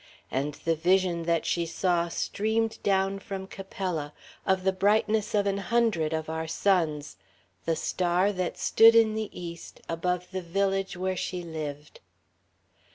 [0.31, 4.13] And the vision that she saw streamed down from Capella,
[4.47, 7.17] of the brightness of an hundred of our suns,
[7.65, 11.99] the star that stood in the east above the village where she lived.